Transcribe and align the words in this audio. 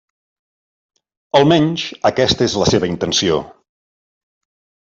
Almenys 1.39 1.85
aquesta 2.11 2.47
és 2.49 2.57
la 2.63 2.71
seva 2.73 2.91
intenció. 2.95 3.39